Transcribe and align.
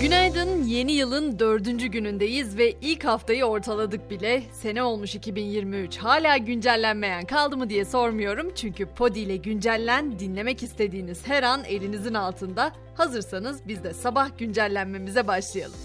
Günaydın, 0.00 0.62
yeni 0.62 0.92
yılın 0.92 1.38
dördüncü 1.38 1.86
günündeyiz 1.86 2.58
ve 2.58 2.72
ilk 2.80 3.04
haftayı 3.04 3.44
ortaladık 3.44 4.10
bile. 4.10 4.42
Sene 4.52 4.82
olmuş 4.82 5.14
2023, 5.14 5.96
hala 5.96 6.36
güncellenmeyen 6.36 7.24
kaldı 7.24 7.56
mı 7.56 7.70
diye 7.70 7.84
sormuyorum. 7.84 8.52
Çünkü 8.54 8.86
Podi 8.86 9.20
ile 9.20 9.36
güncellen 9.36 10.18
dinlemek 10.18 10.62
istediğiniz 10.62 11.26
her 11.26 11.42
an 11.42 11.64
elinizin 11.64 12.14
altında. 12.14 12.72
Hazırsanız 12.94 13.60
biz 13.68 13.84
de 13.84 13.94
sabah 13.94 14.38
güncellenmemize 14.38 15.26
başlayalım. 15.26 15.76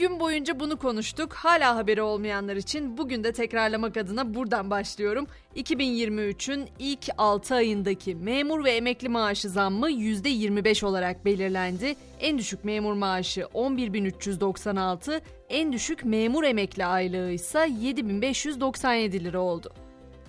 Gün 0.00 0.20
boyunca 0.20 0.60
bunu 0.60 0.76
konuştuk. 0.76 1.32
Hala 1.34 1.76
haberi 1.76 2.02
olmayanlar 2.02 2.56
için 2.56 2.98
bugün 2.98 3.24
de 3.24 3.32
tekrarlamak 3.32 3.96
adına 3.96 4.34
buradan 4.34 4.70
başlıyorum. 4.70 5.26
2023'ün 5.56 6.68
ilk 6.78 7.08
6 7.18 7.54
ayındaki 7.54 8.14
memur 8.14 8.64
ve 8.64 8.70
emekli 8.70 9.08
maaşı 9.08 9.48
zammı 9.48 9.90
%25 9.90 10.84
olarak 10.84 11.24
belirlendi. 11.24 11.96
En 12.20 12.38
düşük 12.38 12.64
memur 12.64 12.92
maaşı 12.92 13.40
11.396, 13.40 15.20
en 15.48 15.72
düşük 15.72 16.04
memur 16.04 16.44
emekli 16.44 16.84
aylığı 16.84 17.30
ise 17.30 17.70
7597 17.80 19.24
lira 19.24 19.40
oldu. 19.40 19.72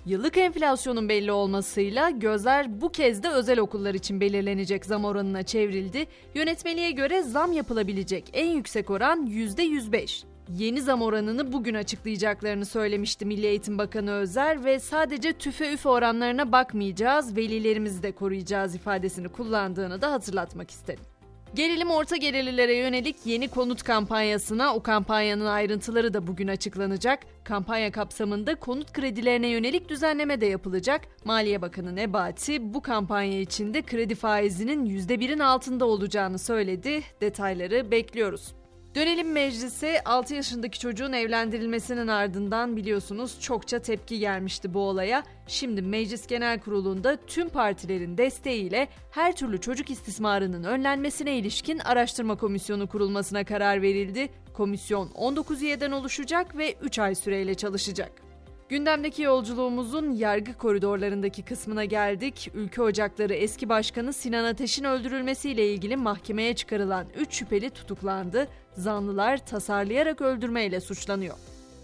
Yıllık 0.05 0.38
enflasyonun 0.38 1.10
belli 1.10 1.32
olmasıyla 1.32 2.09
gözler 2.09 2.82
bu 2.82 2.92
kez 2.92 3.23
de 3.23 3.30
özel 3.30 3.59
okullar 3.59 3.94
için 3.94 4.22
belirlenecek 4.22 4.86
zam 4.86 5.05
oranına 5.05 5.44
çevrildi. 5.44 6.08
Yönetmeliğe 6.36 6.92
göre 6.92 7.22
zam 7.22 7.52
yapılabilecek 7.52 8.30
en 8.34 8.50
yüksek 8.50 8.90
oran 8.90 9.26
%105. 9.26 10.23
Yeni 10.50 10.82
zam 10.82 11.02
oranını 11.02 11.54
bugün 11.54 11.73
açıklayacaklarını 11.73 12.66
söylemişti 12.66 13.26
Milli 13.26 13.45
Eğitim 13.45 13.78
Bakanı 13.78 14.12
Özer 14.12 14.66
ve 14.66 14.80
sadece 14.80 15.34
tüfe 15.34 15.73
üfe 15.73 15.90
oranlarına 15.90 16.52
bakmayacağız, 16.52 17.38
velilerimizi 17.38 18.04
de 18.04 18.12
koruyacağız 18.12 18.76
ifadesini 18.76 19.30
kullandığını 19.30 20.02
da 20.02 20.12
hatırlatmak 20.12 20.72
istedim. 20.72 21.11
Gelelim 21.55 21.91
orta 21.91 22.17
gelirlilere 22.17 22.75
yönelik 22.75 23.16
yeni 23.25 23.47
konut 23.47 23.83
kampanyasına. 23.83 24.75
O 24.75 24.83
kampanyanın 24.83 25.45
ayrıntıları 25.45 26.13
da 26.13 26.27
bugün 26.27 26.47
açıklanacak. 26.47 27.19
Kampanya 27.44 27.91
kapsamında 27.91 28.55
konut 28.55 28.94
kredilerine 28.94 29.47
yönelik 29.47 29.89
düzenleme 29.89 30.41
de 30.41 30.45
yapılacak. 30.45 31.02
Maliye 31.25 31.61
Bakanı 31.61 31.95
Nebati 31.95 32.73
bu 32.73 32.81
kampanya 32.81 33.39
içinde 33.39 33.81
kredi 33.81 34.16
faizinin 34.16 34.85
%1'in 34.85 35.39
altında 35.39 35.85
olacağını 35.85 36.39
söyledi. 36.39 37.02
Detayları 37.22 37.91
bekliyoruz. 37.91 38.61
Dönelim 38.95 39.31
meclise 39.31 40.02
6 40.06 40.36
yaşındaki 40.36 40.80
çocuğun 40.80 41.14
evlendirilmesinin 41.14 42.08
ardından 42.08 42.78
biliyorsunuz 42.78 43.39
çokça 43.42 43.80
tepki 43.80 44.20
gelmişti 44.20 44.73
bu 44.73 44.80
olaya. 44.80 45.23
Şimdi 45.47 45.81
Meclis 45.81 46.28
Genel 46.28 46.59
Kurulu'nda 46.59 47.17
tüm 47.28 47.50
partilerin 47.50 48.17
desteğiyle 48.17 48.88
her 49.12 49.36
türlü 49.36 49.62
çocuk 49.62 49.89
istismarının 49.89 50.64
önlenmesine 50.64 51.38
ilişkin 51.38 51.80
araştırma 51.80 52.38
komisyonu 52.38 52.88
kurulmasına 52.88 53.44
karar 53.44 53.81
verildi. 53.81 54.30
Komisyon 54.53 55.12
19 55.12 55.62
üyeden 55.62 55.92
oluşacak 55.92 56.58
ve 56.58 56.75
3 56.81 57.00
ay 57.00 57.16
süreyle 57.16 57.56
çalışacak. 57.56 58.31
Gündemdeki 58.72 59.22
yolculuğumuzun 59.22 60.11
yargı 60.11 60.53
koridorlarındaki 60.58 61.44
kısmına 61.44 61.86
geldik. 61.86 62.52
Ülke 62.53 62.81
Ocakları 62.81 63.33
eski 63.33 63.69
başkanı 63.69 64.13
Sinan 64.13 64.44
Ateş'in 64.44 64.83
öldürülmesiyle 64.83 65.73
ilgili 65.73 65.97
mahkemeye 65.97 66.55
çıkarılan 66.55 67.05
3 67.17 67.33
şüpheli 67.33 67.69
tutuklandı. 67.69 68.47
Zanlılar 68.73 69.45
tasarlayarak 69.45 70.22
öldürmeyle 70.22 70.81
suçlanıyor. 70.81 71.36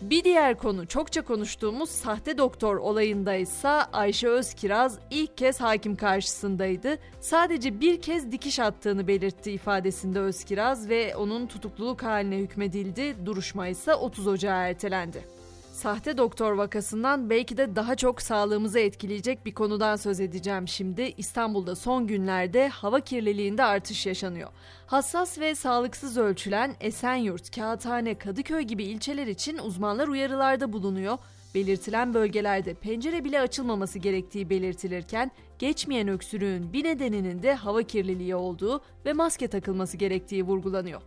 Bir 0.02 0.24
diğer 0.24 0.58
konu 0.58 0.88
çokça 0.88 1.22
konuştuğumuz 1.22 1.90
sahte 1.90 2.38
doktor 2.38 2.76
olayında 2.78 3.36
ise 3.36 3.70
Ayşe 3.70 4.28
Özkiraz 4.28 5.00
ilk 5.12 5.38
kez 5.38 5.62
hakim 5.62 5.96
karşısındaydı. 5.96 6.98
Sadece 7.22 7.80
bir 7.82 8.02
kez 8.02 8.32
dikiş 8.32 8.60
attığını 8.60 9.08
belirtti 9.08 9.52
ifadesinde 9.52 10.20
Özkiraz 10.20 10.90
ve 10.90 11.16
onun 11.16 11.48
tutukluluk 11.48 12.04
haline 12.04 12.38
hükmedildi. 12.38 13.16
Duruşma 13.26 13.68
ise 13.68 13.96
30 13.96 14.28
Ocağı 14.28 14.70
ertelendi. 14.70 15.38
Sahte 15.78 16.18
doktor 16.18 16.52
vakasından 16.52 17.30
belki 17.30 17.58
de 17.58 17.76
daha 17.76 17.96
çok 17.96 18.22
sağlığımızı 18.22 18.80
etkileyecek 18.80 19.46
bir 19.46 19.54
konudan 19.54 19.96
söz 19.96 20.20
edeceğim 20.20 20.68
şimdi. 20.68 21.14
İstanbul'da 21.18 21.76
son 21.76 22.08
günlerde 22.08 22.68
hava 22.68 23.00
kirliliğinde 23.00 23.64
artış 23.64 24.06
yaşanıyor. 24.06 24.50
Hassas 24.88 25.40
ve 25.40 25.56
sağlıksız 25.56 26.18
ölçülen 26.18 26.76
Esenyurt, 26.80 27.56
Kağıthane, 27.56 28.18
Kadıköy 28.18 28.62
gibi 28.62 28.84
ilçeler 28.84 29.28
için 29.28 29.58
uzmanlar 29.58 30.08
uyarılarda 30.08 30.74
bulunuyor. 30.74 31.18
Belirtilen 31.56 32.14
bölgelerde 32.14 32.74
pencere 32.74 33.24
bile 33.24 33.42
açılmaması 33.42 34.00
gerektiği 34.00 34.50
belirtilirken 34.50 35.32
geçmeyen 35.60 36.08
öksürüğün 36.08 36.74
bir 36.74 36.84
nedeninin 36.84 37.44
de 37.44 37.54
hava 37.54 37.84
kirliliği 37.84 38.36
olduğu 38.36 38.82
ve 39.06 39.14
maske 39.14 39.48
takılması 39.48 39.98
gerektiği 39.98 40.44
vurgulanıyor. 40.44 41.02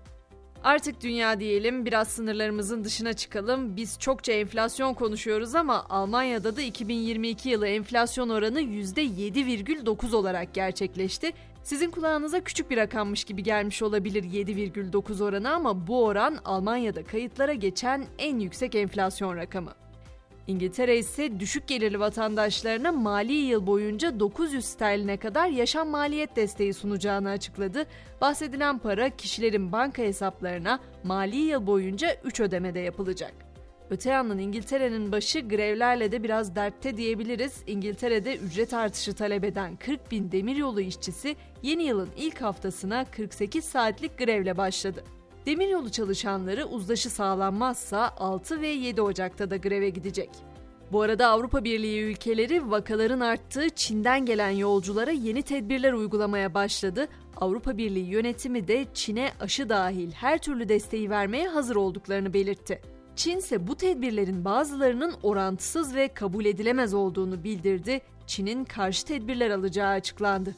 Artık 0.64 1.00
dünya 1.00 1.40
diyelim 1.40 1.86
biraz 1.86 2.08
sınırlarımızın 2.08 2.84
dışına 2.84 3.12
çıkalım. 3.12 3.76
Biz 3.76 3.98
çokça 3.98 4.32
enflasyon 4.32 4.94
konuşuyoruz 4.94 5.54
ama 5.54 5.86
Almanya'da 5.88 6.56
da 6.56 6.62
2022 6.62 7.48
yılı 7.48 7.68
enflasyon 7.68 8.28
oranı 8.28 8.60
%7,9 8.60 10.16
olarak 10.16 10.54
gerçekleşti. 10.54 11.32
Sizin 11.62 11.90
kulağınıza 11.90 12.40
küçük 12.40 12.70
bir 12.70 12.76
rakammış 12.76 13.24
gibi 13.24 13.42
gelmiş 13.42 13.82
olabilir 13.82 14.24
7,9 14.24 15.24
oranı 15.24 15.54
ama 15.54 15.86
bu 15.86 16.04
oran 16.04 16.38
Almanya'da 16.44 17.04
kayıtlara 17.04 17.54
geçen 17.54 18.06
en 18.18 18.38
yüksek 18.38 18.74
enflasyon 18.74 19.36
rakamı. 19.36 19.72
İngiltere 20.46 20.98
ise 20.98 21.40
düşük 21.40 21.68
gelirli 21.68 22.00
vatandaşlarına 22.00 22.92
mali 22.92 23.32
yıl 23.32 23.66
boyunca 23.66 24.20
900 24.20 24.64
sterline 24.64 25.16
kadar 25.16 25.48
yaşam 25.48 25.88
maliyet 25.88 26.36
desteği 26.36 26.74
sunacağını 26.74 27.30
açıkladı. 27.30 27.86
Bahsedilen 28.20 28.78
para 28.78 29.10
kişilerin 29.10 29.72
banka 29.72 30.02
hesaplarına 30.02 30.80
mali 31.04 31.36
yıl 31.36 31.66
boyunca 31.66 32.16
3 32.24 32.40
ödemede 32.40 32.78
yapılacak. 32.78 33.32
Öte 33.90 34.10
yandan 34.10 34.38
İngiltere'nin 34.38 35.12
başı 35.12 35.40
grevlerle 35.40 36.12
de 36.12 36.22
biraz 36.22 36.56
dertte 36.56 36.96
diyebiliriz. 36.96 37.62
İngiltere'de 37.66 38.36
ücret 38.36 38.74
artışı 38.74 39.14
talep 39.14 39.44
eden 39.44 39.76
40 39.76 40.10
bin 40.10 40.32
demiryolu 40.32 40.80
işçisi 40.80 41.36
yeni 41.62 41.82
yılın 41.82 42.08
ilk 42.16 42.42
haftasına 42.42 43.04
48 43.04 43.64
saatlik 43.64 44.18
grevle 44.18 44.56
başladı. 44.56 45.04
Demiryolu 45.46 45.90
çalışanları 45.90 46.66
uzlaşı 46.66 47.10
sağlanmazsa 47.10 48.14
6 48.18 48.60
ve 48.60 48.68
7 48.68 49.02
Ocak'ta 49.02 49.50
da 49.50 49.56
greve 49.56 49.90
gidecek. 49.90 50.30
Bu 50.92 51.02
arada 51.02 51.28
Avrupa 51.28 51.64
Birliği 51.64 52.02
ülkeleri 52.02 52.70
vakaların 52.70 53.20
arttığı 53.20 53.70
Çin'den 53.70 54.26
gelen 54.26 54.50
yolculara 54.50 55.10
yeni 55.10 55.42
tedbirler 55.42 55.92
uygulamaya 55.92 56.54
başladı. 56.54 57.08
Avrupa 57.36 57.76
Birliği 57.76 58.06
yönetimi 58.06 58.68
de 58.68 58.86
Çin'e 58.94 59.30
aşı 59.40 59.68
dahil 59.68 60.12
her 60.12 60.38
türlü 60.38 60.68
desteği 60.68 61.10
vermeye 61.10 61.48
hazır 61.48 61.76
olduklarını 61.76 62.34
belirtti. 62.34 62.80
Çin 63.16 63.36
ise 63.36 63.66
bu 63.66 63.76
tedbirlerin 63.76 64.44
bazılarının 64.44 65.14
orantısız 65.22 65.94
ve 65.94 66.08
kabul 66.08 66.44
edilemez 66.44 66.94
olduğunu 66.94 67.44
bildirdi. 67.44 68.00
Çin'in 68.26 68.64
karşı 68.64 69.06
tedbirler 69.06 69.50
alacağı 69.50 69.90
açıklandı. 69.90 70.54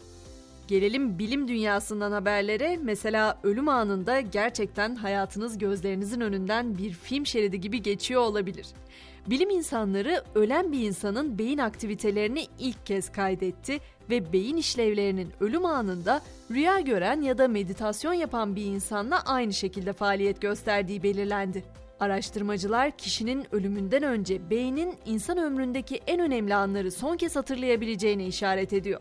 Gelelim 0.72 1.18
bilim 1.18 1.48
dünyasından 1.48 2.12
haberlere. 2.12 2.78
Mesela 2.82 3.38
ölüm 3.42 3.68
anında 3.68 4.20
gerçekten 4.20 4.94
hayatınız 4.94 5.58
gözlerinizin 5.58 6.20
önünden 6.20 6.78
bir 6.78 6.90
film 6.90 7.26
şeridi 7.26 7.60
gibi 7.60 7.82
geçiyor 7.82 8.22
olabilir. 8.22 8.66
Bilim 9.26 9.50
insanları 9.50 10.22
ölen 10.34 10.72
bir 10.72 10.80
insanın 10.80 11.38
beyin 11.38 11.58
aktivitelerini 11.58 12.46
ilk 12.58 12.86
kez 12.86 13.12
kaydetti 13.12 13.78
ve 14.10 14.32
beyin 14.32 14.56
işlevlerinin 14.56 15.32
ölüm 15.40 15.64
anında 15.64 16.22
rüya 16.50 16.80
gören 16.80 17.20
ya 17.20 17.38
da 17.38 17.48
meditasyon 17.48 18.14
yapan 18.14 18.56
bir 18.56 18.64
insanla 18.64 19.22
aynı 19.26 19.52
şekilde 19.52 19.92
faaliyet 19.92 20.40
gösterdiği 20.40 21.02
belirlendi. 21.02 21.64
Araştırmacılar 22.00 22.90
kişinin 22.90 23.54
ölümünden 23.54 24.02
önce 24.02 24.50
beynin 24.50 24.94
insan 25.06 25.38
ömründeki 25.38 26.00
en 26.06 26.20
önemli 26.20 26.54
anları 26.54 26.90
son 26.90 27.16
kez 27.16 27.36
hatırlayabileceğine 27.36 28.26
işaret 28.26 28.72
ediyor. 28.72 29.00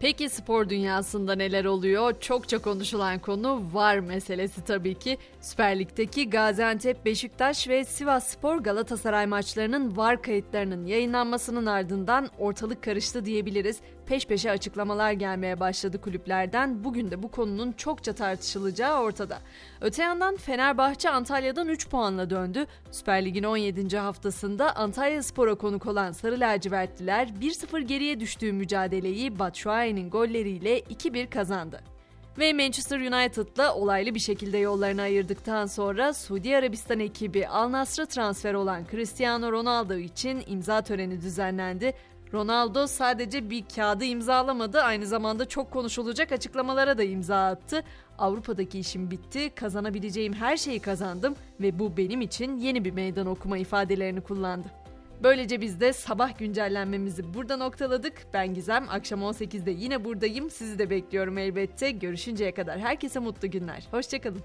Peki 0.00 0.28
spor 0.28 0.68
dünyasında 0.68 1.34
neler 1.34 1.64
oluyor? 1.64 2.14
Çokça 2.20 2.58
konuşulan 2.58 3.18
konu 3.18 3.62
var 3.72 3.98
meselesi 3.98 4.64
tabii 4.64 4.94
ki. 4.94 5.18
Süper 5.44 5.78
Lig'deki 5.78 6.30
Gaziantep, 6.30 7.04
Beşiktaş 7.04 7.68
ve 7.68 7.84
Sivas 7.84 8.26
Spor 8.26 8.58
Galatasaray 8.58 9.26
maçlarının 9.26 9.96
var 9.96 10.22
kayıtlarının 10.22 10.86
yayınlanmasının 10.86 11.66
ardından 11.66 12.28
ortalık 12.38 12.82
karıştı 12.82 13.24
diyebiliriz 13.24 13.80
peş 14.06 14.26
peşe 14.26 14.50
açıklamalar 14.50 15.12
gelmeye 15.12 15.60
başladı 15.60 16.00
kulüplerden. 16.00 16.84
Bugün 16.84 17.10
de 17.10 17.22
bu 17.22 17.30
konunun 17.30 17.72
çokça 17.72 18.12
tartışılacağı 18.12 19.00
ortada. 19.02 19.38
Öte 19.80 20.02
yandan 20.02 20.36
Fenerbahçe 20.36 21.10
Antalya'dan 21.10 21.68
3 21.68 21.88
puanla 21.88 22.30
döndü. 22.30 22.66
Süper 22.90 23.24
Lig'in 23.24 23.44
17. 23.44 23.98
haftasında 23.98 24.76
Antalya 24.76 25.22
Spor'a 25.22 25.54
konuk 25.54 25.86
olan 25.86 26.12
Sarı 26.12 26.40
Lacivertliler 26.40 27.26
1-0 27.26 27.80
geriye 27.80 28.20
düştüğü 28.20 28.52
mücadeleyi 28.52 29.38
Batshuayi'nin 29.38 30.10
golleriyle 30.10 30.80
2-1 30.80 31.30
kazandı. 31.30 31.93
Ve 32.38 32.52
Manchester 32.52 33.00
United'la 33.00 33.74
olaylı 33.74 34.14
bir 34.14 34.20
şekilde 34.20 34.58
yollarını 34.58 35.02
ayırdıktan 35.02 35.66
sonra 35.66 36.12
Suudi 36.14 36.56
Arabistan 36.56 37.00
ekibi 37.00 37.48
Al 37.48 37.72
Nassr'a 37.72 38.06
transfer 38.06 38.54
olan 38.54 38.84
Cristiano 38.90 39.52
Ronaldo 39.52 39.94
için 39.94 40.42
imza 40.46 40.82
töreni 40.82 41.20
düzenlendi. 41.20 41.94
Ronaldo 42.32 42.86
sadece 42.86 43.50
bir 43.50 43.64
kağıdı 43.76 44.04
imzalamadı, 44.04 44.80
aynı 44.80 45.06
zamanda 45.06 45.48
çok 45.48 45.70
konuşulacak 45.70 46.32
açıklamalara 46.32 46.98
da 46.98 47.02
imza 47.02 47.46
attı. 47.46 47.82
Avrupa'daki 48.18 48.78
işim 48.78 49.10
bitti, 49.10 49.50
kazanabileceğim 49.54 50.32
her 50.32 50.56
şeyi 50.56 50.80
kazandım 50.80 51.34
ve 51.60 51.78
bu 51.78 51.96
benim 51.96 52.20
için 52.20 52.56
yeni 52.56 52.84
bir 52.84 52.92
meydan 52.92 53.26
okuma 53.26 53.58
ifadelerini 53.58 54.20
kullandı. 54.20 54.83
Böylece 55.22 55.60
biz 55.60 55.80
de 55.80 55.92
sabah 55.92 56.38
güncellenmemizi 56.38 57.34
burada 57.34 57.56
noktaladık. 57.56 58.26
Ben 58.32 58.54
Gizem, 58.54 58.86
akşam 58.88 59.20
18'de 59.20 59.70
yine 59.70 60.04
buradayım. 60.04 60.50
Sizi 60.50 60.78
de 60.78 60.90
bekliyorum 60.90 61.38
elbette. 61.38 61.90
Görüşünceye 61.90 62.54
kadar 62.54 62.78
herkese 62.78 63.18
mutlu 63.18 63.50
günler. 63.50 63.84
Hoşçakalın. 63.90 64.42